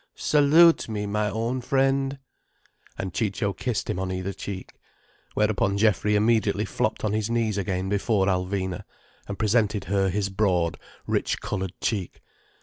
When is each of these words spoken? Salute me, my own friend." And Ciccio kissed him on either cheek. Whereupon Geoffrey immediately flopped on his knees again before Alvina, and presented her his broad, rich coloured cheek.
Salute 0.15 0.89
me, 0.89 1.05
my 1.05 1.29
own 1.29 1.61
friend." 1.61 2.17
And 2.97 3.13
Ciccio 3.13 3.53
kissed 3.53 3.87
him 3.87 3.99
on 3.99 4.11
either 4.11 4.33
cheek. 4.33 4.73
Whereupon 5.35 5.77
Geoffrey 5.77 6.15
immediately 6.15 6.65
flopped 6.65 7.03
on 7.03 7.13
his 7.13 7.29
knees 7.29 7.55
again 7.55 7.87
before 7.87 8.25
Alvina, 8.25 8.83
and 9.27 9.37
presented 9.37 9.83
her 9.83 10.09
his 10.09 10.29
broad, 10.29 10.79
rich 11.05 11.39
coloured 11.39 11.73
cheek. 11.81 12.19